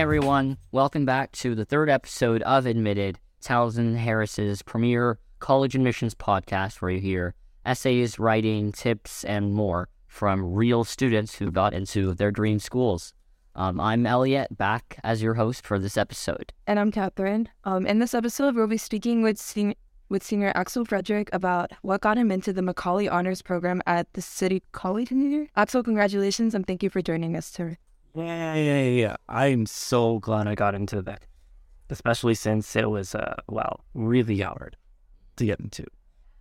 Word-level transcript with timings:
everyone. 0.00 0.56
Welcome 0.72 1.04
back 1.04 1.30
to 1.32 1.54
the 1.54 1.66
third 1.66 1.90
episode 1.90 2.40
of 2.44 2.64
Admitted, 2.64 3.18
Townsend 3.42 3.98
Harris's 3.98 4.62
premier 4.62 5.18
college 5.40 5.74
admissions 5.74 6.14
podcast, 6.14 6.80
where 6.80 6.90
you 6.90 7.00
hear 7.00 7.34
essays, 7.66 8.18
writing, 8.18 8.72
tips, 8.72 9.24
and 9.24 9.52
more 9.52 9.90
from 10.06 10.54
real 10.54 10.84
students 10.84 11.34
who 11.34 11.50
got 11.50 11.74
into 11.74 12.14
their 12.14 12.30
dream 12.30 12.58
schools. 12.58 13.12
Um, 13.54 13.78
I'm 13.78 14.06
Elliot, 14.06 14.56
back 14.56 14.98
as 15.04 15.22
your 15.22 15.34
host 15.34 15.66
for 15.66 15.78
this 15.78 15.98
episode. 15.98 16.54
And 16.66 16.80
I'm 16.80 16.90
Katherine. 16.90 17.50
Um, 17.64 17.86
in 17.86 17.98
this 17.98 18.14
episode, 18.14 18.54
we'll 18.54 18.68
be 18.68 18.78
speaking 18.78 19.20
with 19.20 19.36
sen- 19.36 19.74
with 20.08 20.24
senior 20.24 20.50
Axyl 20.54 20.88
Frederick 20.88 21.28
about 21.34 21.72
what 21.82 22.00
got 22.00 22.16
him 22.16 22.30
into 22.30 22.54
the 22.54 22.62
Macaulay 22.62 23.06
Honors 23.06 23.42
Program 23.42 23.82
at 23.86 24.10
the 24.14 24.22
City 24.22 24.62
College. 24.72 25.10
Axyl, 25.10 25.84
congratulations 25.84 26.54
and 26.54 26.66
thank 26.66 26.82
you 26.82 26.88
for 26.88 27.02
joining 27.02 27.36
us 27.36 27.50
today. 27.50 27.76
Yeah, 28.15 28.55
yeah, 28.55 28.81
yeah. 28.83 29.15
I'm 29.27 29.65
so 29.65 30.19
glad 30.19 30.47
I 30.47 30.55
got 30.55 30.73
into 30.73 31.01
that, 31.01 31.25
especially 31.89 32.33
since 32.33 32.75
it 32.75 32.89
was, 32.89 33.13
uh, 33.13 33.35
well, 33.47 33.81
really 33.93 34.39
hard 34.39 34.77
to 35.35 35.45
get 35.45 35.59
into. 35.59 35.85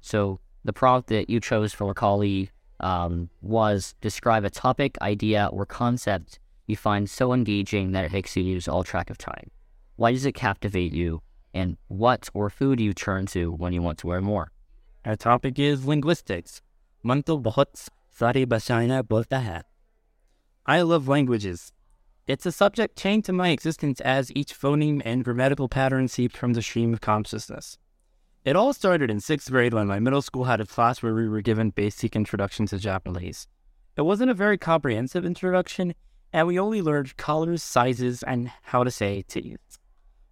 So 0.01 0.41
the 0.65 0.73
prompt 0.73 1.09
that 1.09 1.29
you 1.29 1.41
chose 1.41 1.73
for 1.73 1.87
Macaulay 1.87 2.51
um, 2.81 3.31
was 3.43 3.95
describe 4.01 4.45
a 4.45 4.51
topic, 4.51 4.97
idea, 5.03 5.49
or 5.53 5.67
concept 5.67 6.39
you 6.67 6.77
find 6.77 7.11
so 7.11 7.33
engaging 7.33 7.93
that 7.93 8.05
it 8.05 8.13
makes 8.13 8.37
you 8.37 8.45
lose 8.45 8.69
all 8.69 8.85
track 8.85 9.11
of 9.11 9.19
time. 9.19 9.51
Why 9.97 10.13
does 10.13 10.25
it 10.25 10.33
captivate 10.33 10.93
you? 10.93 11.23
And 11.53 11.77
what 11.89 12.29
or 12.35 12.51
who 12.59 12.75
do 12.77 12.83
you 12.83 12.93
turn 12.93 13.27
to 13.27 13.53
when 13.53 13.73
you 13.73 13.83
want 13.83 13.99
to 13.99 14.09
learn 14.09 14.25
more? 14.25 14.51
Our 15.05 15.17
topic 15.17 15.59
is 15.59 15.87
linguistics. 15.87 16.63
मन 17.07 17.21
तो 17.23 17.37
बहुत 17.37 17.73
सारी 18.21 18.47
भाषाएं 18.47 19.03
बोलता 19.03 19.39
है. 19.39 19.63
I 20.70 20.82
love 20.84 21.08
languages. 21.08 21.72
It's 22.28 22.46
a 22.46 22.52
subject 22.52 22.96
chained 22.96 23.26
to 23.26 23.34
my 23.34 23.50
existence 23.50 24.00
as 24.02 24.32
each 24.36 24.54
phoneme 24.54 25.02
and 25.04 25.26
grammatical 25.26 25.68
pattern 25.68 26.08
seeped 26.08 26.38
from 26.38 26.54
the 26.54 26.62
stream 26.62 26.94
of 26.94 27.02
consciousness. 27.02 27.80
It 28.46 28.56
all 28.56 28.72
started 28.74 29.10
in 29.10 29.20
sixth 29.20 29.50
grade 29.50 29.74
when 29.74 29.88
my 29.88 29.98
middle 29.98 30.22
school 30.22 30.44
had 30.44 30.62
a 30.62 30.68
class 30.68 31.02
where 31.02 31.16
we 31.16 31.28
were 31.28 31.42
given 31.42 31.72
basic 31.72 32.16
introduction 32.16 32.68
to 32.68 32.78
Japanese. 32.78 33.48
It 33.98 34.04
wasn't 34.04 34.30
a 34.30 34.36
very 34.36 34.60
comprehensive 34.60 35.26
introduction, 35.26 35.96
and 36.32 36.46
we 36.46 36.60
only 36.60 36.84
learned 36.84 37.18
colors, 37.18 37.64
sizes, 37.64 38.22
and 38.22 38.52
how 38.62 38.84
to 38.84 38.92
say 38.92 39.24
teeth. 39.24 39.80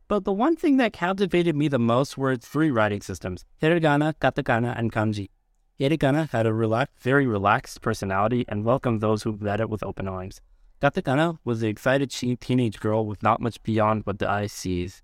But 0.08 0.24
the 0.24 0.34
one 0.34 0.56
thing 0.56 0.78
that 0.78 0.94
captivated 0.94 1.56
me 1.56 1.68
the 1.68 1.80
most 1.80 2.16
were 2.16 2.32
its 2.32 2.48
three 2.48 2.70
writing 2.70 3.02
systems 3.02 3.44
hiragana, 3.60 4.14
katakana, 4.22 4.78
and 4.78 4.92
kanji. 4.92 5.30
Hiragana 5.80 6.30
had 6.30 6.47
a 6.47 6.88
very 7.00 7.28
relaxed 7.28 7.81
personality 7.81 8.45
and 8.47 8.66
welcomed 8.66 9.00
those 9.00 9.23
who 9.23 9.38
met 9.38 9.59
it 9.59 9.70
with 9.70 9.84
open 9.84 10.08
arms. 10.08 10.42
Katakana 10.81 11.38
was 11.44 11.59
the 11.59 11.67
excited 11.67 12.09
teenage 12.09 12.80
girl 12.80 13.06
with 13.06 13.22
not 13.22 13.42
much 13.42 13.61
beyond 13.61 14.03
what 14.06 14.17
the 14.19 14.30
eye 14.30 14.47
sees. 14.47 15.03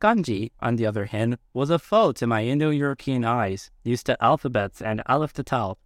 Kanji, 0.00 0.50
on 0.60 0.76
the 0.76 0.84
other 0.84 1.06
hand, 1.06 1.38
was 1.54 1.70
a 1.70 1.78
foe 1.78 2.12
to 2.12 2.26
my 2.26 2.44
Indo-European 2.44 3.24
eyes, 3.24 3.70
used 3.82 4.04
to 4.06 4.22
alphabets 4.22 4.82
and 4.82 5.02
aleph 5.06 5.32
to 5.34 5.42
tau. 5.42 5.78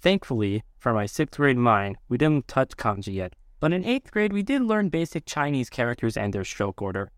Thankfully, 0.00 0.64
for 0.78 0.92
my 0.92 1.06
sixth 1.06 1.36
grade 1.36 1.56
mind, 1.56 1.96
we 2.08 2.18
didn't 2.18 2.48
touch 2.48 2.76
kanji 2.76 3.14
yet, 3.14 3.34
but 3.60 3.72
in 3.72 3.84
eighth 3.84 4.10
grade 4.10 4.32
we 4.32 4.42
did 4.42 4.62
learn 4.62 4.88
basic 4.88 5.26
Chinese 5.26 5.70
characters 5.70 6.16
and 6.16 6.32
their 6.32 6.44
stroke 6.44 6.82
order. 6.82 7.10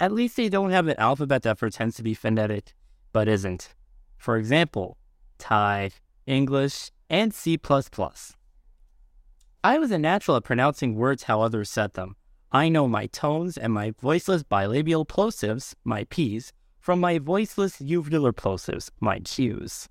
At 0.00 0.12
least 0.12 0.36
they 0.36 0.48
don't 0.48 0.70
have 0.70 0.88
an 0.88 0.98
alphabet 0.98 1.42
that 1.42 1.58
pretends 1.58 1.96
to 1.96 2.02
be 2.02 2.14
phonetic, 2.14 2.74
but 3.12 3.28
isn't. 3.28 3.74
For 4.20 4.36
example, 4.36 4.98
Thai, 5.38 5.92
English, 6.26 6.90
and 7.08 7.32
C++. 7.32 7.58
I 9.64 9.78
was 9.78 9.90
a 9.90 9.98
natural 9.98 10.36
at 10.36 10.44
pronouncing 10.44 10.94
words 10.94 11.22
how 11.22 11.40
others 11.40 11.70
said 11.70 11.94
them. 11.94 12.16
I 12.52 12.68
know 12.68 12.86
my 12.86 13.06
tones 13.06 13.56
and 13.56 13.72
my 13.72 13.94
voiceless 13.98 14.42
bilabial 14.42 15.08
plosives, 15.08 15.74
my 15.84 16.04
P's, 16.04 16.52
from 16.78 17.00
my 17.00 17.18
voiceless 17.18 17.78
uvular 17.78 18.34
plosives, 18.34 18.90
my 19.00 19.20
Q's. 19.20 19.88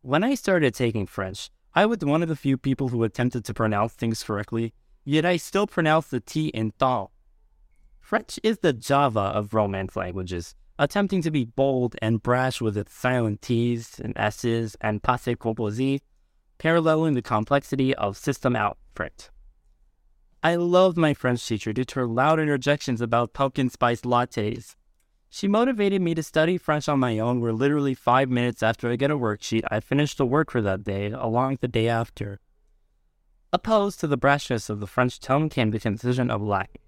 When 0.00 0.24
I 0.24 0.34
started 0.34 0.74
taking 0.74 1.06
French, 1.06 1.48
I 1.72 1.86
was 1.86 1.98
one 1.98 2.24
of 2.24 2.28
the 2.28 2.34
few 2.34 2.56
people 2.56 2.88
who 2.88 3.04
attempted 3.04 3.44
to 3.44 3.54
pronounce 3.54 3.92
things 3.92 4.24
correctly, 4.24 4.74
yet 5.04 5.24
I 5.24 5.36
still 5.36 5.68
pronounce 5.68 6.08
the 6.08 6.18
T 6.18 6.48
in 6.48 6.72
thal. 6.72 7.12
French 8.00 8.40
is 8.42 8.58
the 8.58 8.72
Java 8.72 9.20
of 9.20 9.54
Romance 9.54 9.94
languages, 9.94 10.56
attempting 10.78 11.22
to 11.22 11.30
be 11.30 11.44
bold 11.44 11.96
and 12.02 12.22
brash 12.22 12.60
with 12.60 12.76
its 12.76 12.94
silent 12.94 13.42
T's 13.42 13.98
and 13.98 14.12
S's 14.16 14.76
and 14.80 15.02
passé 15.02 15.36
composé, 15.36 16.00
paralleling 16.58 17.14
the 17.14 17.22
complexity 17.22 17.94
of 17.94 18.16
system 18.16 18.54
output. 18.56 19.30
I 20.42 20.56
loved 20.56 20.96
my 20.96 21.14
French 21.14 21.46
teacher 21.46 21.72
due 21.72 21.84
to 21.84 22.00
her 22.00 22.06
loud 22.06 22.38
interjections 22.38 23.00
about 23.00 23.32
pumpkin 23.32 23.70
spice 23.70 24.02
lattes. 24.02 24.76
She 25.28 25.48
motivated 25.48 26.00
me 26.00 26.14
to 26.14 26.22
study 26.22 26.56
French 26.56 26.88
on 26.88 27.00
my 27.00 27.18
own, 27.18 27.40
where 27.40 27.52
literally 27.52 27.94
five 27.94 28.30
minutes 28.30 28.62
after 28.62 28.90
I 28.90 28.96
get 28.96 29.10
a 29.10 29.18
worksheet, 29.18 29.64
I 29.70 29.80
finish 29.80 30.14
the 30.14 30.24
work 30.24 30.50
for 30.50 30.62
that 30.62 30.84
day, 30.84 31.10
along 31.10 31.58
the 31.60 31.68
day 31.68 31.88
after. 31.88 32.38
Opposed 33.52 34.00
to 34.00 34.06
the 34.06 34.18
brashness 34.18 34.70
of 34.70 34.80
the 34.80 34.86
French 34.86 35.18
tone 35.18 35.48
came 35.48 35.72
the 35.72 35.80
concision 35.80 36.30
of 36.30 36.42
Latin. 36.42 36.80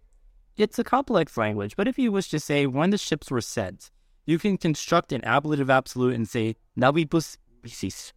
It's 0.58 0.76
a 0.76 0.82
complex 0.82 1.36
language, 1.36 1.76
but 1.76 1.86
if 1.86 2.00
you 2.00 2.10
wish 2.10 2.30
to 2.30 2.41
say 2.41 2.66
when 2.66 2.91
the 2.91 2.98
ships 2.98 3.30
were 3.30 3.41
sent, 3.41 3.92
you 4.26 4.41
can 4.41 4.58
construct 4.58 5.12
an 5.12 5.24
ablative 5.24 5.70
absolute 5.70 6.16
and 6.16 6.28
say 6.28 6.56
navibus 6.76 7.38
missis. 7.62 8.12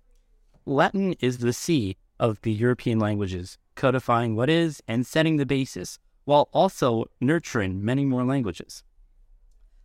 Latin 0.66 1.13
is 1.19 1.38
the 1.38 1.53
C 1.53 1.97
of 2.19 2.41
the 2.41 2.51
European 2.51 2.97
languages, 2.97 3.59
codifying 3.75 4.35
what 4.35 4.50
is 4.50 4.81
and 4.88 5.06
setting 5.06 5.38
the 5.38 5.46
basis, 5.46 6.00
while 6.25 6.50
also 6.51 7.06
nurturing 7.19 7.85
many 7.85 8.06
more 8.06 8.24
languages. 8.24 8.84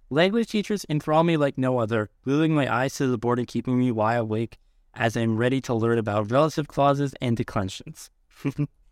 Language 0.08 0.48
teachers 0.48 0.86
enthrall 0.88 1.24
me 1.24 1.36
like 1.36 1.58
no 1.58 1.78
other, 1.78 2.08
gluing 2.24 2.54
my 2.54 2.74
eyes 2.74 2.94
to 2.94 3.06
the 3.06 3.18
board 3.18 3.38
and 3.38 3.46
keeping 3.46 3.78
me 3.78 3.90
wide 3.90 4.14
awake 4.14 4.56
as 4.94 5.14
I'm 5.14 5.36
ready 5.36 5.60
to 5.60 5.74
learn 5.74 5.98
about 5.98 6.30
relative 6.30 6.68
clauses 6.68 7.14
and 7.20 7.36
declensions. 7.36 8.08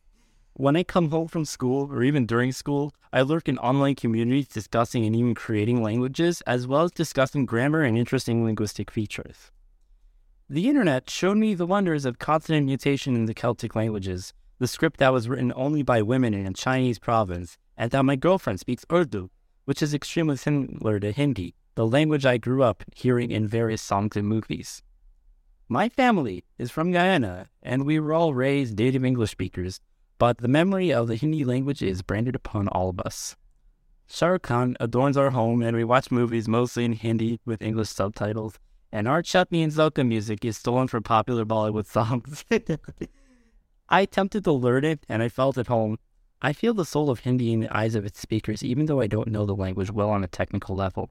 when 0.54 0.76
I 0.76 0.84
come 0.84 1.10
home 1.10 1.26
from 1.26 1.44
school 1.44 1.92
or 1.92 2.04
even 2.04 2.26
during 2.26 2.52
school, 2.52 2.94
I 3.12 3.22
lurk 3.22 3.48
in 3.48 3.58
online 3.58 3.96
communities 3.96 4.46
discussing 4.46 5.04
and 5.04 5.14
even 5.14 5.34
creating 5.34 5.82
languages, 5.82 6.42
as 6.46 6.66
well 6.66 6.82
as 6.82 6.92
discussing 6.92 7.44
grammar 7.44 7.82
and 7.82 7.98
interesting 7.98 8.44
linguistic 8.44 8.90
features. 8.90 9.50
The 10.48 10.68
internet 10.68 11.10
showed 11.10 11.38
me 11.38 11.54
the 11.54 11.66
wonders 11.66 12.04
of 12.04 12.20
consonant 12.20 12.66
mutation 12.66 13.16
in 13.16 13.26
the 13.26 13.34
Celtic 13.34 13.74
languages, 13.74 14.32
the 14.60 14.68
script 14.68 15.00
that 15.00 15.12
was 15.12 15.28
written 15.28 15.52
only 15.56 15.82
by 15.82 16.02
women 16.02 16.34
in 16.34 16.46
a 16.46 16.52
Chinese 16.52 17.00
province, 17.00 17.58
and 17.76 17.90
that 17.90 18.04
my 18.04 18.14
girlfriend 18.14 18.60
speaks 18.60 18.84
Urdu, 18.92 19.30
which 19.64 19.82
is 19.82 19.92
extremely 19.92 20.36
similar 20.36 21.00
to 21.00 21.10
Hindi, 21.10 21.54
the 21.74 21.86
language 21.86 22.24
I 22.24 22.36
grew 22.36 22.62
up 22.62 22.84
hearing 22.94 23.32
in 23.32 23.48
various 23.48 23.82
songs 23.82 24.16
and 24.16 24.28
movies. 24.28 24.82
My 25.68 25.88
family 25.88 26.44
is 26.58 26.70
from 26.70 26.92
Guyana, 26.92 27.46
and 27.60 27.84
we 27.84 27.98
were 27.98 28.12
all 28.12 28.34
raised 28.34 28.78
native 28.78 29.04
English 29.04 29.32
speakers, 29.32 29.80
but 30.18 30.38
the 30.38 30.48
memory 30.48 30.92
of 30.92 31.08
the 31.08 31.16
Hindi 31.16 31.44
language 31.44 31.82
is 31.82 32.02
branded 32.02 32.34
upon 32.34 32.68
all 32.68 32.88
of 32.88 33.00
us. 33.00 33.36
Shah 34.06 34.26
Rukh 34.26 34.42
Khan 34.42 34.76
adorns 34.80 35.16
our 35.16 35.30
home, 35.30 35.62
and 35.62 35.76
we 35.76 35.84
watch 35.84 36.10
movies 36.10 36.46
mostly 36.46 36.84
in 36.84 36.92
Hindi 36.92 37.40
with 37.44 37.62
English 37.62 37.88
subtitles, 37.88 38.58
and 38.92 39.08
our 39.08 39.22
chutney 39.22 39.62
and 39.62 39.72
soca 39.72 40.06
music 40.06 40.44
is 40.44 40.56
stolen 40.56 40.88
from 40.88 41.02
popular 41.02 41.44
Bollywood 41.44 41.86
songs. 41.86 42.44
I 43.88 44.00
attempted 44.02 44.44
to 44.44 44.52
learn 44.52 44.84
it, 44.84 45.04
and 45.08 45.22
I 45.22 45.28
felt 45.28 45.58
at 45.58 45.66
home. 45.66 45.98
I 46.40 46.52
feel 46.52 46.74
the 46.74 46.84
soul 46.84 47.10
of 47.10 47.20
Hindi 47.20 47.52
in 47.52 47.60
the 47.60 47.76
eyes 47.76 47.94
of 47.94 48.04
its 48.04 48.20
speakers, 48.20 48.62
even 48.62 48.86
though 48.86 49.00
I 49.00 49.06
don't 49.06 49.28
know 49.32 49.46
the 49.46 49.56
language 49.56 49.90
well 49.90 50.10
on 50.10 50.22
a 50.22 50.28
technical 50.28 50.76
level. 50.76 51.10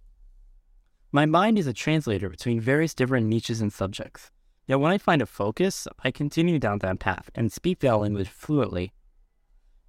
My 1.11 1.25
mind 1.25 1.59
is 1.59 1.67
a 1.67 1.73
translator 1.73 2.29
between 2.29 2.59
various 2.59 2.93
different 2.93 3.27
niches 3.27 3.61
and 3.61 3.71
subjects. 3.71 4.31
Yet 4.65 4.79
when 4.79 4.91
I 4.91 4.97
find 4.97 5.21
a 5.21 5.25
focus, 5.25 5.87
I 6.03 6.11
continue 6.11 6.57
down 6.57 6.79
that 6.79 6.99
path 6.99 7.29
and 7.35 7.51
speak 7.51 7.79
that 7.79 7.97
language 7.97 8.29
fluently. 8.29 8.93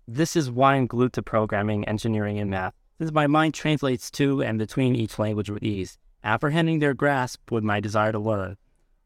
This 0.07 0.35
is 0.37 0.51
why 0.51 0.75
I'm 0.75 0.87
glued 0.87 1.13
to 1.15 1.23
programming, 1.23 1.87
engineering, 1.87 2.39
and 2.39 2.51
math, 2.51 2.75
since 2.99 3.13
my 3.13 3.27
mind 3.27 3.55
translates 3.55 4.11
to 4.13 4.43
and 4.43 4.59
between 4.59 4.97
each 4.97 5.19
language 5.19 5.49
with 5.49 5.63
ease, 5.63 5.97
apprehending 6.23 6.81
their 6.81 6.95
grasp 6.95 7.51
with 7.51 7.65
my 7.65 7.81
desire 7.81 8.13
to 8.13 8.19
learn. 8.19 8.57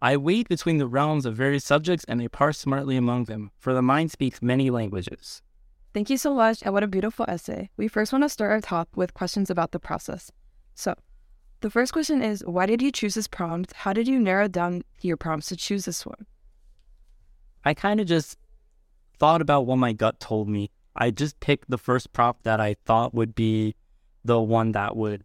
I 0.00 0.17
wade 0.17 0.49
between 0.49 0.79
the 0.79 0.87
realms 0.87 1.26
of 1.26 1.37
various 1.37 1.65
subjects 1.65 2.05
and 2.09 2.23
I 2.23 2.29
parse 2.29 2.59
smartly 2.59 2.97
among 2.97 3.25
them, 3.25 3.50
for 3.59 3.75
the 3.75 3.82
mind 3.82 4.11
speaks 4.11 4.41
many 4.41 4.71
languages. 4.71 5.43
Thank 5.93 6.11
you 6.11 6.17
so 6.17 6.35
much, 6.35 6.62
and 6.62 6.73
what 6.73 6.85
a 6.85 6.87
beautiful 6.87 7.26
essay. 7.29 7.71
We 7.76 7.88
first 7.88 8.12
want 8.12 8.23
to 8.23 8.29
start 8.29 8.53
our 8.53 8.61
talk 8.61 8.88
with 8.94 9.14
questions 9.14 9.50
about 9.50 9.73
the 9.73 9.81
process. 9.81 10.31
So, 10.75 10.94
the 11.61 11.71
first 11.71 11.93
question 11.93 12.23
is 12.23 12.45
Why 12.45 12.67
did 12.67 12.83
you 12.83 12.93
choose 12.93 13.15
this 13.15 13.29
prompt? 13.29 13.73
How 13.73 13.93
did 13.93 14.09
you 14.09 14.19
narrow 14.19 14.49
down 14.49 14.83
your 15.01 15.17
prompts 15.17 15.49
to 15.49 15.57
choose 15.57 15.85
this 15.85 16.07
one? 16.07 16.27
I 17.65 17.75
kind 17.75 18.01
of 18.01 18.07
just 18.07 18.39
thought 19.19 19.41
about 19.41 19.67
what 19.67 19.77
my 19.77 19.93
gut 19.93 20.21
told 20.21 20.49
me. 20.49 20.71
I 20.95 21.11
just 21.11 21.39
picked 21.41 21.71
the 21.71 21.79
first 21.79 22.13
prompt 22.13 22.45
that 22.45 22.61
I 22.61 22.77
thought 22.85 23.15
would 23.15 23.35
be 23.35 23.75
the 24.25 24.41
one 24.41 24.73
that 24.73 24.97
would 24.97 25.25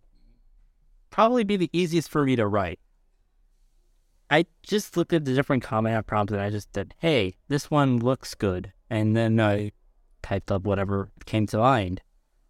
probably 1.10 1.44
be 1.44 1.58
the 1.58 1.70
easiest 1.74 2.10
for 2.10 2.26
me 2.26 2.36
to 2.36 2.48
write. 2.48 2.80
I 4.30 4.46
just 4.64 4.98
looked 4.98 5.14
at 5.14 5.26
the 5.26 5.34
different 5.34 5.62
comment 5.62 6.08
prompts 6.08 6.34
and 6.34 6.42
I 6.42 6.50
just 6.50 6.74
said, 6.74 6.96
hey, 6.98 7.36
this 7.50 7.70
one 7.70 8.00
looks 8.00 8.34
good. 8.34 8.74
And 8.90 9.16
then 9.16 9.40
I 9.40 9.72
typed 10.24 10.52
up 10.52 10.64
whatever 10.64 11.12
came 11.26 11.46
to 11.48 11.58
mind. 11.58 12.02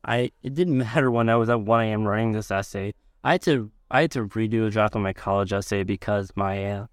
I 0.06 0.32
it 0.42 0.54
didn't 0.54 0.78
matter 0.86 1.12
when 1.12 1.28
I 1.30 1.36
was 1.36 1.50
at 1.50 1.62
1 1.62 1.82
a.m. 1.86 2.06
writing 2.06 2.32
this 2.32 2.52
essay. 2.52 2.94
I 3.24 3.34
had 3.34 3.42
to 3.44 3.72
I 3.90 4.02
had 4.02 4.12
to 4.12 4.25
redo 4.28 4.68
a 4.68 4.70
draft 4.70 4.96
of 4.96 5.02
my 5.02 5.14
college 5.14 5.54
essay 5.54 5.84
because 5.84 6.31
my 6.36 6.72
uh, 6.72 6.88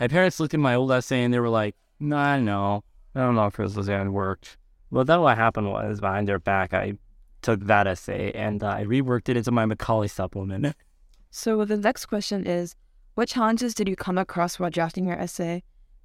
my 0.00 0.08
parents 0.08 0.40
looked 0.40 0.54
at 0.54 0.60
my 0.60 0.74
old 0.74 0.90
essay 0.90 1.22
and 1.22 1.32
they 1.32 1.38
were 1.38 1.48
like, 1.48 1.76
"Nah, 2.00 2.38
no, 2.38 2.82
I 3.14 3.20
don't 3.20 3.34
know 3.34 3.46
if 3.46 3.56
this 3.56 3.76
was 3.76 3.88
gonna 3.88 4.10
work." 4.10 4.46
Well, 4.90 5.04
then 5.04 5.20
what 5.20 5.36
happened 5.36 5.70
was 5.70 6.00
behind 6.00 6.28
their 6.28 6.38
back, 6.38 6.74
I 6.74 6.94
took 7.40 7.60
that 7.66 7.86
essay 7.86 8.32
and 8.32 8.62
uh, 8.62 8.68
I 8.68 8.84
reworked 8.84 9.28
it 9.28 9.36
into 9.36 9.50
my 9.50 9.66
Macaulay 9.66 10.08
supplement. 10.08 10.74
So 11.34 11.64
the 11.64 11.78
next 11.78 12.04
question 12.04 12.46
is, 12.46 12.76
what 13.14 13.26
challenges 13.26 13.72
did 13.72 13.88
you 13.88 13.96
come 13.96 14.18
across 14.18 14.58
while 14.58 14.68
drafting 14.68 15.06
your 15.06 15.18
essay? 15.18 15.62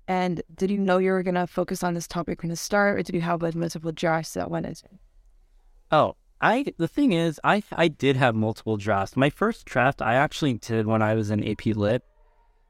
And 0.08 0.42
did 0.56 0.72
you 0.72 0.78
know 0.78 1.00
you 1.00 1.12
were 1.12 1.22
gonna 1.22 1.48
focus 1.48 1.84
on 1.84 1.96
this 1.96 2.08
topic 2.08 2.40
from 2.40 2.50
the 2.50 2.56
start, 2.56 2.98
or 2.98 3.04
did 3.04 3.14
you 3.14 3.20
have 3.20 3.42
like 3.42 3.54
multiple 3.54 3.92
drafts 3.92 4.36
that 4.36 4.50
went 4.50 4.66
into? 4.66 4.88
Oh, 5.92 6.16
I 6.40 6.66
the 6.78 6.88
thing 6.88 7.14
is, 7.14 7.40
I 7.44 7.64
I 7.72 7.88
did 7.88 8.16
have 8.16 8.36
multiple 8.36 8.78
drafts. 8.78 9.18
My 9.18 9.30
first 9.30 9.66
draft 9.66 10.02
I 10.02 10.16
actually 10.16 10.54
did 10.54 10.86
when 10.86 11.02
I 11.02 11.16
was 11.16 11.32
in 11.32 11.48
AP 11.48 11.66
Lit 11.68 12.04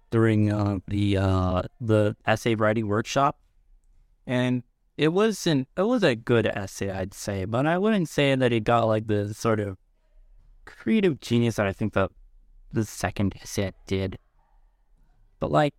during 0.09 0.51
uh, 0.51 0.79
the 0.87 1.17
uh, 1.17 1.61
the 1.81 2.15
essay 2.25 2.55
writing 2.55 2.87
workshop, 2.87 3.37
and 4.25 4.63
it 4.97 5.09
wasn't 5.09 5.67
it 5.75 5.81
was 5.83 6.03
a 6.03 6.15
good 6.15 6.47
essay, 6.47 6.89
I'd 6.91 7.13
say, 7.13 7.45
but 7.45 7.65
I 7.65 7.77
wouldn't 7.77 8.09
say 8.09 8.35
that 8.35 8.53
it 8.53 8.63
got 8.63 8.87
like 8.87 9.07
the 9.07 9.33
sort 9.33 9.59
of 9.59 9.77
creative 10.65 11.19
genius 11.19 11.55
that 11.55 11.67
I 11.67 11.73
think 11.73 11.93
the 11.93 12.09
the 12.71 12.85
second 12.85 13.35
essay 13.41 13.73
did. 13.85 14.17
But 15.39 15.51
like 15.51 15.73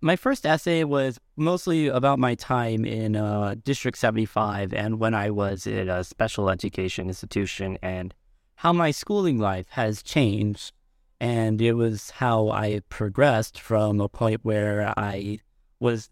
my 0.00 0.16
first 0.16 0.46
essay 0.46 0.84
was 0.84 1.20
mostly 1.36 1.88
about 1.88 2.18
my 2.18 2.34
time 2.34 2.84
in 2.84 3.16
uh, 3.16 3.54
District 3.62 3.98
75 3.98 4.72
and 4.72 4.98
when 4.98 5.14
I 5.14 5.30
was 5.30 5.66
at 5.66 5.88
a 5.88 6.04
special 6.04 6.48
education 6.48 7.08
institution 7.08 7.78
and 7.82 8.14
how 8.56 8.72
my 8.72 8.90
schooling 8.90 9.38
life 9.38 9.66
has 9.70 10.02
changed. 10.02 10.72
And 11.20 11.60
it 11.60 11.74
was 11.74 12.10
how 12.10 12.48
I 12.48 12.80
progressed 12.88 13.60
from 13.60 14.00
a 14.00 14.08
point 14.08 14.40
where 14.42 14.94
I 14.96 15.40
was 15.78 16.08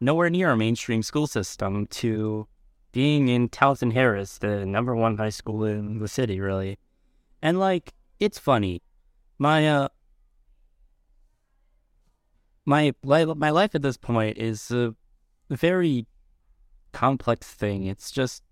nowhere 0.00 0.30
near 0.30 0.50
a 0.50 0.56
mainstream 0.56 1.02
school 1.02 1.26
system 1.26 1.86
to 1.86 2.46
being 2.92 3.26
in 3.26 3.48
Townsend 3.48 3.94
Harris, 3.94 4.38
the 4.38 4.64
number 4.64 4.94
one 4.94 5.16
high 5.16 5.30
school 5.30 5.64
in 5.64 5.98
the 5.98 6.06
city, 6.06 6.38
really. 6.38 6.78
And 7.40 7.58
like, 7.58 7.92
it's 8.20 8.38
funny. 8.38 8.82
My 9.38 9.68
uh, 9.68 9.88
my 12.64 12.92
my 13.04 13.50
life 13.50 13.74
at 13.74 13.82
this 13.82 13.96
point 13.96 14.38
is 14.38 14.70
a 14.70 14.94
very 15.50 16.06
complex 16.92 17.46
thing. 17.48 17.86
It's 17.86 18.10
just 18.10 18.42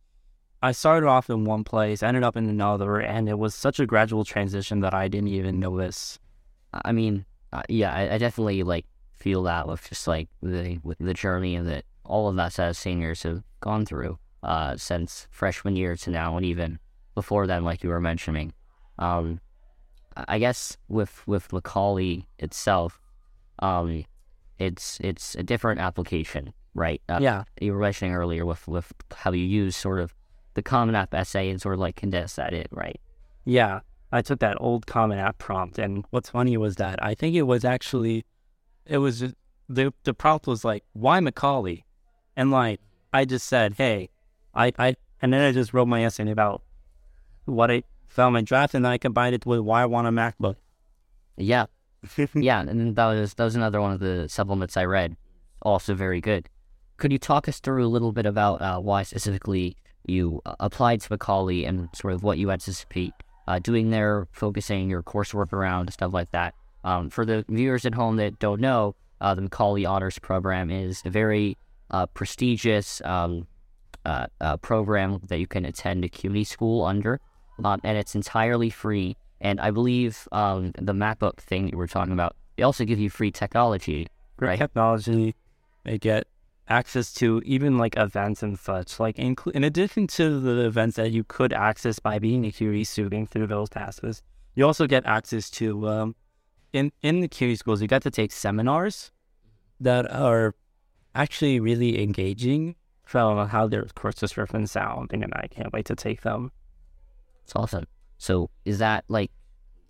I 0.62 0.72
started 0.72 1.06
off 1.06 1.30
in 1.30 1.44
one 1.44 1.64
place, 1.64 2.02
ended 2.02 2.22
up 2.22 2.36
in 2.36 2.48
another, 2.48 2.98
and 2.98 3.28
it 3.28 3.38
was 3.38 3.54
such 3.54 3.80
a 3.80 3.86
gradual 3.86 4.24
transition 4.24 4.80
that 4.80 4.92
I 4.92 5.08
didn't 5.08 5.28
even 5.28 5.58
notice. 5.58 6.18
I 6.72 6.92
mean, 6.92 7.24
uh, 7.52 7.62
yeah, 7.68 7.94
I, 7.94 8.14
I 8.14 8.18
definitely 8.18 8.62
like 8.62 8.86
feel 9.14 9.42
that 9.44 9.66
with 9.66 9.88
just 9.88 10.06
like 10.06 10.28
the 10.42 10.78
with 10.82 10.98
the 10.98 11.14
journey 11.14 11.58
that 11.58 11.84
all 12.04 12.28
of 12.28 12.38
us 12.38 12.58
as 12.58 12.78
seniors 12.78 13.22
have 13.22 13.42
gone 13.60 13.86
through 13.86 14.18
uh, 14.42 14.76
since 14.76 15.26
freshman 15.30 15.76
year 15.76 15.96
to 15.96 16.10
now, 16.10 16.36
and 16.36 16.44
even 16.44 16.78
before 17.14 17.46
then, 17.46 17.64
like 17.64 17.82
you 17.82 17.90
were 17.90 18.00
mentioning. 18.00 18.52
Um, 18.98 19.40
I 20.28 20.38
guess 20.38 20.76
with 20.88 21.26
with 21.26 21.52
Macaulay 21.52 22.26
itself, 22.38 22.99
um, 23.60 24.04
it's 24.58 24.98
it's 25.00 25.34
a 25.36 25.42
different 25.42 25.80
application, 25.80 26.52
right? 26.74 27.00
Uh, 27.08 27.18
Yeah, 27.20 27.44
You 27.60 27.72
were 27.74 27.80
mentioning 27.80 28.14
earlier 28.14 28.44
with 28.44 28.66
with 28.68 28.92
how 29.14 29.32
you 29.32 29.44
use 29.44 29.76
sort 29.76 30.00
of 30.00 30.14
the 30.54 30.62
Common 30.62 30.94
App 30.94 31.14
essay 31.14 31.48
and 31.50 31.60
sort 31.60 31.74
of 31.74 31.80
like 31.80 31.96
condense 31.96 32.34
that 32.36 32.52
in, 32.52 32.66
right? 32.72 33.00
yeah. 33.44 33.80
I 34.12 34.22
took 34.22 34.40
that 34.40 34.56
old 34.60 34.88
Common 34.88 35.18
App 35.20 35.38
prompt, 35.38 35.78
and 35.78 36.04
what's 36.10 36.30
funny 36.30 36.56
was 36.56 36.74
that 36.76 37.00
I 37.00 37.14
think 37.14 37.36
it 37.36 37.42
was 37.42 37.64
actually, 37.64 38.24
it 38.84 38.98
was 38.98 39.20
the 39.68 39.92
the 40.02 40.12
prompt 40.14 40.48
was 40.48 40.64
like, 40.64 40.82
"Why 40.94 41.20
Macaulay?" 41.20 41.84
And 42.34 42.50
like 42.50 42.80
I 43.12 43.24
just 43.24 43.46
said, 43.46 43.74
"Hey, 43.78 44.08
I 44.52 44.72
I," 44.80 44.96
and 45.22 45.32
then 45.32 45.42
I 45.42 45.52
just 45.52 45.72
wrote 45.72 45.86
my 45.86 46.04
essay 46.04 46.28
about 46.28 46.62
what 47.44 47.70
I 47.70 47.84
found 48.08 48.32
my 48.34 48.40
draft, 48.42 48.74
and 48.74 48.84
then 48.84 48.90
I 48.90 48.98
combined 48.98 49.36
it 49.36 49.46
with 49.46 49.60
why 49.60 49.82
I 49.82 49.86
want 49.86 50.08
a 50.08 50.10
MacBook. 50.10 50.56
Yeah, 51.36 51.66
yeah, 52.34 52.60
and 52.60 52.96
that 52.96 53.06
was 53.06 53.34
that 53.34 53.44
was 53.44 53.56
another 53.56 53.80
one 53.80 53.92
of 53.92 54.00
the 54.00 54.28
supplements 54.28 54.76
I 54.76 54.84
read. 54.84 55.16
Also 55.62 55.94
very 55.94 56.20
good. 56.20 56.48
Could 56.96 57.12
you 57.12 57.18
talk 57.18 57.48
us 57.48 57.60
through 57.60 57.84
a 57.84 57.88
little 57.88 58.12
bit 58.12 58.26
about 58.26 58.60
uh, 58.60 58.78
why 58.78 59.02
specifically 59.02 59.76
you 60.06 60.40
uh, 60.46 60.54
applied 60.60 61.00
to 61.02 61.08
Macaulay 61.10 61.64
and 61.64 61.88
sort 61.94 62.14
of 62.14 62.22
what 62.22 62.38
you 62.38 62.50
anticipate 62.50 63.12
uh, 63.48 63.58
doing 63.58 63.90
there, 63.90 64.28
focusing 64.32 64.90
your 64.90 65.02
coursework 65.02 65.52
around 65.52 65.92
stuff 65.92 66.12
like 66.12 66.30
that? 66.32 66.54
Um, 66.84 67.10
for 67.10 67.26
the 67.26 67.44
viewers 67.48 67.84
at 67.84 67.94
home 67.94 68.16
that 68.16 68.38
don't 68.38 68.60
know, 68.60 68.94
uh, 69.20 69.34
the 69.34 69.42
Macaulay 69.42 69.84
Honors 69.84 70.18
Program 70.18 70.70
is 70.70 71.02
a 71.04 71.10
very 71.10 71.58
uh, 71.90 72.06
prestigious 72.06 73.02
um, 73.04 73.46
uh, 74.04 74.56
program 74.58 75.20
that 75.28 75.38
you 75.38 75.46
can 75.46 75.64
attend 75.66 76.04
a 76.04 76.08
CUNY 76.08 76.44
school 76.44 76.84
under, 76.84 77.20
um, 77.64 77.80
and 77.84 77.98
it's 77.98 78.14
entirely 78.14 78.70
free. 78.70 79.16
And 79.40 79.60
I 79.60 79.70
believe 79.70 80.28
um, 80.32 80.72
the 80.78 80.92
MacBook 80.92 81.38
thing 81.38 81.64
that 81.64 81.72
you 81.72 81.78
were 81.78 81.86
talking 81.86 82.12
about, 82.12 82.36
they 82.56 82.62
also 82.62 82.84
give 82.84 82.98
you 82.98 83.08
free 83.08 83.30
technology, 83.30 84.06
great 84.36 84.48
right? 84.48 84.58
technology. 84.58 85.34
They 85.84 85.98
get 85.98 86.26
access 86.68 87.12
to 87.14 87.42
even 87.44 87.78
like 87.78 87.96
events 87.96 88.42
and 88.42 88.58
such. 88.58 89.00
Like 89.00 89.18
in, 89.18 89.36
in 89.54 89.64
addition 89.64 90.06
to 90.08 90.40
the 90.40 90.66
events 90.66 90.96
that 90.96 91.10
you 91.10 91.24
could 91.24 91.52
access 91.52 91.98
by 91.98 92.18
being 92.18 92.44
a 92.44 92.52
CUNY 92.52 92.84
student 92.84 93.30
through 93.30 93.46
those 93.46 93.70
passes, 93.70 94.22
you 94.54 94.66
also 94.66 94.86
get 94.86 95.06
access 95.06 95.50
to 95.50 95.88
um, 95.88 96.14
in 96.72 96.92
in 97.02 97.20
the 97.20 97.28
CUNY 97.28 97.56
schools. 97.56 97.80
You 97.80 97.88
get 97.88 98.02
to 98.02 98.10
take 98.10 98.32
seminars 98.32 99.10
that 99.80 100.10
are 100.12 100.54
actually 101.14 101.60
really 101.60 102.02
engaging 102.02 102.76
from 103.04 103.48
how 103.48 103.66
their 103.66 103.84
courses 103.94 104.32
and 104.36 104.70
sounding, 104.70 105.24
and 105.24 105.32
I 105.34 105.48
can't 105.48 105.72
wait 105.72 105.86
to 105.86 105.96
take 105.96 106.20
them. 106.20 106.52
It's 107.42 107.56
awesome. 107.56 107.86
So 108.20 108.50
is 108.66 108.78
that 108.78 109.04
like, 109.08 109.32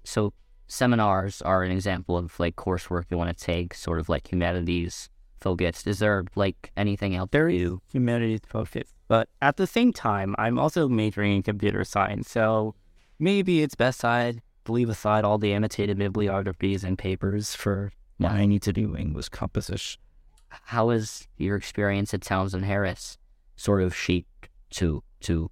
so 0.05 0.33
seminars 0.69 1.43
are 1.43 1.65
an 1.65 1.73
example 1.73 2.17
of 2.17 2.39
like 2.39 2.55
coursework 2.55 3.07
you 3.11 3.19
want 3.19 3.37
to 3.37 3.45
take, 3.45 3.75
sort 3.75 3.99
of 3.99 4.09
like 4.09 4.31
humanities 4.33 5.11
focused. 5.41 5.89
Is 5.89 5.99
there 5.99 6.25
like 6.37 6.71
anything 6.77 7.17
else? 7.17 7.31
there 7.33 7.49
you? 7.49 7.83
humanities 7.91 8.41
focused. 8.47 8.95
But 9.09 9.29
at 9.43 9.57
the 9.57 9.67
same 9.67 9.93
time, 9.93 10.37
I'm 10.39 10.61
also 10.61 10.89
majoring 10.89 11.35
in 11.35 11.43
computer 11.43 11.83
science, 11.83 12.31
so 12.31 12.77
maybe 13.19 13.63
it's 13.63 13.75
best 13.75 14.05
I 14.05 14.35
leave 14.69 14.89
aside 14.89 15.25
all 15.25 15.39
the 15.39 15.53
annotated 15.53 15.99
bibliographies 15.99 16.85
and 16.85 16.97
papers 16.97 17.57
for 17.57 17.91
what 18.19 18.31
I 18.31 18.47
need 18.47 18.63
to 18.63 18.73
do 18.73 18.97
English 18.97 19.31
composition. 19.31 20.01
How 20.49 20.91
is 20.91 21.27
your 21.37 21.57
experience 21.57 22.15
at 22.15 22.21
Townsend 22.23 22.65
Harris 22.65 23.19
sort 23.57 23.83
of 23.83 23.93
shaped 23.93 24.49
to 24.71 25.03
to 25.23 25.51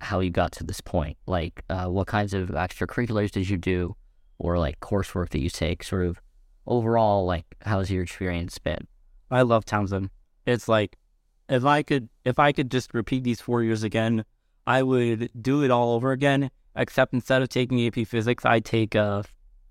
how 0.00 0.20
you 0.20 0.30
got 0.30 0.52
to 0.52 0.64
this 0.64 0.80
point? 0.80 1.16
Like, 1.26 1.64
uh, 1.68 1.86
what 1.86 2.06
kinds 2.06 2.34
of 2.34 2.48
extracurriculars 2.50 3.30
did 3.30 3.48
you 3.48 3.56
do, 3.56 3.96
or 4.38 4.58
like 4.58 4.80
coursework 4.80 5.30
that 5.30 5.40
you 5.40 5.50
take? 5.50 5.82
Sort 5.82 6.06
of 6.06 6.20
overall, 6.66 7.26
like, 7.26 7.46
how's 7.62 7.90
your 7.90 8.02
experience 8.02 8.58
been? 8.58 8.86
I 9.30 9.42
love 9.42 9.64
Townsend. 9.64 10.10
It's 10.46 10.68
like 10.68 10.96
if 11.48 11.64
I 11.64 11.82
could 11.82 12.08
if 12.24 12.38
I 12.38 12.52
could 12.52 12.70
just 12.70 12.94
repeat 12.94 13.24
these 13.24 13.40
four 13.40 13.62
years 13.62 13.82
again, 13.82 14.24
I 14.66 14.82
would 14.82 15.30
do 15.40 15.62
it 15.62 15.70
all 15.70 15.94
over 15.94 16.12
again. 16.12 16.50
Except 16.76 17.12
instead 17.12 17.42
of 17.42 17.48
taking 17.48 17.84
AP 17.86 18.06
Physics, 18.06 18.44
I 18.44 18.60
take 18.60 18.94
uh 18.94 19.22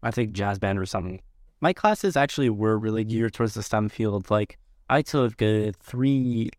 I 0.03 0.11
take 0.11 0.33
jazz 0.33 0.59
band 0.59 0.79
or 0.79 0.85
something. 0.85 1.21
My 1.61 1.73
classes 1.73 2.15
actually 2.15 2.49
were 2.49 2.77
really 2.77 3.03
geared 3.03 3.33
towards 3.33 3.53
the 3.53 3.63
STEM 3.63 3.89
field. 3.89 4.29
Like 4.29 4.57
I 4.89 5.01
took 5.01 5.41
uh, 5.41 5.71
three 5.79 6.51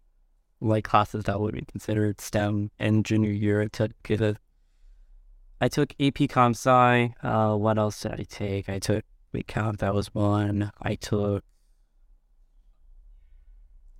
like 0.60 0.84
classes 0.84 1.24
that 1.24 1.40
would 1.40 1.54
be 1.54 1.62
considered 1.62 2.20
STEM 2.20 2.70
in 2.78 3.02
junior 3.02 3.30
year. 3.30 3.62
I 3.62 3.68
took 3.68 3.92
uh, 4.10 4.34
I 5.60 5.68
took 5.68 5.94
AP 6.00 6.28
Comp 6.28 6.56
Sci. 6.56 7.14
Uh, 7.22 7.56
what 7.56 7.78
else 7.78 8.00
did 8.00 8.12
I 8.12 8.24
take? 8.28 8.68
I 8.68 8.78
took 8.78 9.04
Wait 9.32 9.46
Count. 9.46 9.78
That 9.80 9.94
was 9.94 10.14
one. 10.14 10.70
I 10.80 10.94
took 10.94 11.44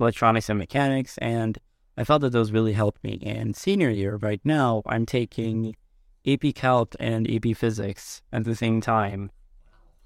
electronics 0.00 0.48
and 0.48 0.58
mechanics, 0.58 1.18
and 1.18 1.58
I 1.96 2.04
felt 2.04 2.22
that 2.22 2.30
those 2.30 2.52
really 2.52 2.72
helped 2.72 3.02
me. 3.02 3.20
And 3.24 3.56
senior 3.56 3.90
year, 3.90 4.16
right 4.16 4.40
now, 4.44 4.82
I'm 4.86 5.04
taking 5.04 5.74
AP 6.26 6.54
Calc 6.54 6.94
and 7.00 7.28
AP 7.28 7.56
Physics 7.56 8.22
at 8.32 8.44
the 8.44 8.54
same 8.54 8.80
time. 8.80 9.30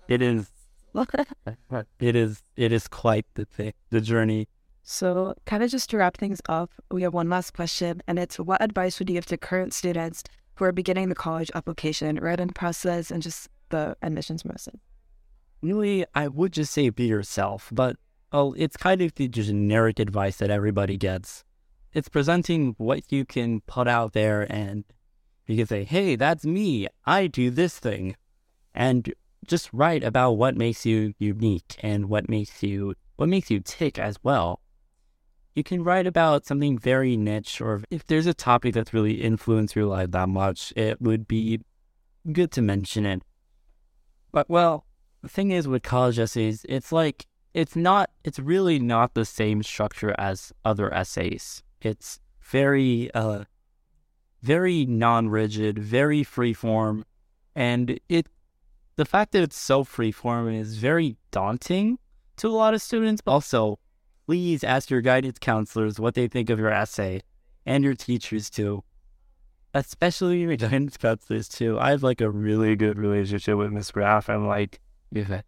It 0.09 0.23
is, 0.23 0.50
it 2.00 2.16
is, 2.16 2.42
it 2.56 2.73
is 2.73 2.88
quite 2.88 3.26
the 3.35 3.75
the 3.90 4.00
journey. 4.00 4.49
So, 4.85 5.35
kind 5.47 5.62
of 5.62 5.71
just 5.71 5.91
to 5.91 5.97
wrap 5.99 6.17
things 6.17 6.41
up, 6.49 6.71
we 6.91 7.03
have 7.03 7.15
one 7.15 7.31
last 7.31 7.53
question, 7.55 8.03
and 8.07 8.19
it's 8.19 8.39
what 8.39 8.61
advice 8.62 8.99
would 8.99 9.09
you 9.09 9.15
give 9.15 9.27
to 9.27 9.37
current 9.37 9.73
students 9.73 10.25
who 10.57 10.65
are 10.65 10.73
beginning 10.73 11.09
the 11.09 11.15
college 11.15 11.51
application, 11.55 12.17
writing 12.17 12.49
process, 12.49 13.11
and 13.11 13.23
just 13.23 13.49
the 13.69 13.97
admissions 14.03 14.43
process? 14.43 14.75
Really, 15.62 16.05
I 16.15 16.27
would 16.29 16.53
just 16.53 16.73
say 16.73 16.91
be 16.91 17.05
yourself, 17.05 17.71
but 17.73 17.97
oh, 18.33 18.55
it's 18.59 18.77
kind 18.77 19.01
of 19.03 19.15
the 19.15 19.29
generic 19.29 20.01
advice 20.01 20.39
that 20.39 20.51
everybody 20.51 20.97
gets. 20.97 21.45
it's 21.95 22.09
presenting 22.09 22.75
what 22.79 23.12
you 23.12 23.25
can 23.25 23.61
put 23.62 23.87
out 23.87 24.15
there 24.15 24.51
and 24.51 24.85
you 25.47 25.57
can 25.57 25.67
say, 25.67 25.85
hey, 25.85 26.17
that's 26.17 26.45
me. 26.45 26.87
I 27.05 27.27
do 27.27 27.51
this 27.51 27.79
thing. 27.79 28.17
And 28.75 29.12
just 29.47 29.69
write 29.73 30.03
about 30.03 30.33
what 30.33 30.57
makes 30.57 30.87
you 30.87 31.12
unique 31.19 31.77
and 31.81 32.09
what 32.09 32.29
makes 32.29 32.62
you 32.62 32.95
what 33.17 33.29
makes 33.29 33.51
you 33.51 33.61
tick 33.61 33.99
as 33.99 34.17
well. 34.23 34.62
You 35.54 35.62
can 35.62 35.85
write 35.85 36.06
about 36.06 36.47
something 36.47 36.78
very 36.78 37.16
niche 37.16 37.61
or 37.61 37.82
if 37.90 38.06
there's 38.06 38.26
a 38.26 38.35
topic 38.35 38.75
that's 38.75 38.94
really 38.94 39.23
influenced 39.23 39.76
your 39.76 39.87
life 39.87 40.11
that 40.12 40.28
much, 40.28 40.73
it 40.76 41.00
would 41.00 41.28
be 41.28 41.61
good 42.30 42.50
to 42.52 42.62
mention 42.62 43.04
it. 43.04 43.23
But 44.32 44.49
well, 44.49 44.87
the 45.21 45.28
thing 45.28 45.50
is 45.50 45.68
with 45.68 45.82
college 45.82 46.18
essays, 46.18 46.64
it's 46.68 46.90
like 46.90 47.26
it's 47.52 47.76
not 47.76 48.11
it's 48.25 48.38
really 48.38 48.78
not 48.78 49.14
the 49.14 49.25
same 49.25 49.62
structure 49.62 50.14
as 50.18 50.52
other 50.64 50.92
essays. 50.92 51.62
It's 51.80 52.18
very 52.40 53.12
uh 53.14 53.44
very 54.42 54.87
non-rigid, 54.87 55.78
very 55.78 56.25
free 56.25 56.52
form, 56.52 57.04
and 57.54 58.00
it 58.09 58.26
the 58.97 59.04
fact 59.04 59.32
that 59.32 59.42
it's 59.42 59.59
so 59.59 59.85
free 59.85 60.12
form 60.12 60.49
is 60.49 60.76
very 60.76 61.16
daunting 61.30 61.99
to 62.37 62.49
a 62.49 62.50
lot 62.50 62.75
of 62.75 62.82
students. 62.82 63.21
but 63.21 63.32
Also, 63.32 63.78
please 64.26 64.64
ask 64.64 64.91
your 64.91 65.00
guidance 65.00 65.38
counselors 65.38 65.99
what 65.99 66.14
they 66.14 66.29
think 66.29 66.50
of 66.50 66.59
your 66.59 66.71
essay 66.71 67.23
and 67.67 67.85
your 67.85 67.95
teachers 67.95 68.50
too. 68.50 68.85
Especially 69.75 70.41
your 70.41 70.57
guidance 70.57 70.97
counselors 70.97 71.49
too. 71.49 71.79
I 71.79 71.91
have 71.91 72.02
like 72.02 72.21
a 72.21 72.31
really 72.31 72.76
good 72.76 72.99
relationship 72.99 73.57
with 73.57 73.73
Miss 73.73 73.91
Graff. 73.91 74.29
I'm 74.29 74.47
like, 74.47 74.81
yeah, 75.11 75.43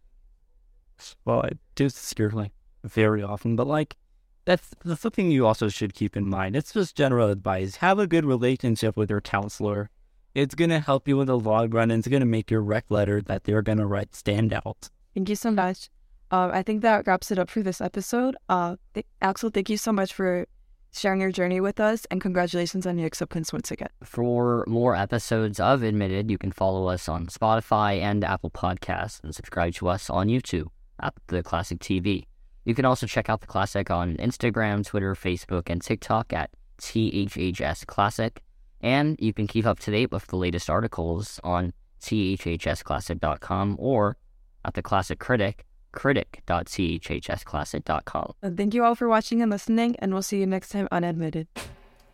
well, 1.25 1.43
I 1.43 1.51
do 1.75 1.89
scare 1.89 2.31
like 2.31 2.53
very 2.83 3.23
often, 3.23 3.57
but 3.57 3.67
like 3.67 3.97
that's 4.45 4.71
that's 4.85 5.01
something 5.01 5.31
you 5.31 5.47
also 5.47 5.69
should 5.69 5.95
keep 5.95 6.17
in 6.17 6.29
mind. 6.29 6.57
It's 6.57 6.73
just 6.73 6.97
general 6.97 7.31
advice. 7.31 7.77
Have 7.77 7.99
a 7.99 8.07
good 8.07 8.25
relationship 8.25 8.97
with 8.97 9.11
your 9.11 9.21
counselor. 9.21 9.91
It's 10.35 10.55
gonna 10.55 10.81
help 10.81 11.09
you 11.09 11.21
in 11.21 11.27
the 11.27 11.39
long 11.39 11.71
run, 11.71 11.91
and 11.91 12.01
it's 12.01 12.09
gonna 12.09 12.27
make 12.27 12.51
your 12.51 12.63
rec 12.63 12.91
letter 12.91 13.23
that 13.23 13.45
they're 13.45 13.63
gonna 13.63 13.87
write 13.87 14.15
stand 14.15 14.53
out. 14.53 14.91
Thank 15.15 15.29
you 15.29 15.37
so 15.37 15.51
much. 15.51 15.91
Uh, 16.35 16.51
I 16.53 16.65
think 16.65 16.83
that 16.83 17.07
wraps 17.07 17.31
it 17.31 17.39
up 17.39 17.49
for 17.49 17.63
this 17.63 17.81
episode. 17.81 18.35
Uh, 18.49 18.75
th- 18.93 19.07
Axyl, 19.23 19.55
thank 19.55 19.71
you 19.71 19.77
so 19.77 19.93
much 19.93 20.13
for 20.13 20.47
sharing 20.93 21.21
your 21.21 21.31
journey 21.31 21.61
with 21.61 21.79
us, 21.79 22.09
and 22.11 22.21
congratulations 22.21 22.89
on 22.89 22.99
your 22.99 23.07
acceptance 23.07 23.53
once 23.53 23.71
again. 23.71 23.91
For 24.03 24.65
more 24.67 24.97
episodes 24.97 25.61
of 25.61 25.85
Admitted, 25.85 26.33
you 26.33 26.39
can 26.39 26.51
follow 26.51 26.89
us 26.89 27.09
on 27.09 27.29
Spotify 27.29 28.01
and 28.01 28.25
Apple 28.25 28.51
Podcasts 28.51 29.23
and 29.23 29.33
subscribe 29.33 29.75
to 29.75 29.87
us 29.87 30.11
on 30.11 30.27
YouTube 30.27 30.67
at 30.99 31.15
The 31.29 31.45
Classic 31.45 31.79
TV. 31.79 32.25
You 32.65 32.75
can 32.75 32.85
also 32.85 33.07
check 33.07 33.29
out 33.29 33.41
The 33.41 33.47
Classic 33.47 33.89
on 33.89 34.17
Instagram, 34.17 34.85
Twitter, 34.85 35.15
Facebook, 35.15 35.71
and 35.71 35.81
TikTok 35.81 36.33
at 36.33 36.51
THHS 36.79 37.87
Classic. 37.87 38.43
And 38.81 39.17
you 39.21 39.33
can 39.33 39.47
keep 39.47 39.67
up 39.67 39.79
to 39.81 39.93
date 39.93 40.11
with 40.11 40.27
the 40.27 40.37
latest 40.37 40.69
articles 40.69 41.39
on 41.45 41.75
thhsclassic.com 42.01 43.77
or 43.79 44.17
at 44.65 44.75
The 44.75 44.83
Classic 44.83 45.21
Critic, 45.21 45.65
critic.thhsclassic.com. 45.95 48.35
Uh, 48.43 48.51
thank 48.55 48.75
you 48.75 48.85
all 48.85 48.95
for 48.95 49.09
watching 49.09 49.41
and 49.41 49.51
listening, 49.51 49.97
and 50.01 50.13
we'll 50.13 50.21
see 50.23 50.41
you 50.41 50.47
next 50.47 50.69
time 50.71 50.87
on 50.91 51.05
Admitted. 51.05 51.47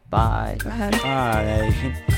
Bye. 0.08 0.56
Go 0.58 0.68
ahead. 0.68 0.92
Bye. 1.02 2.04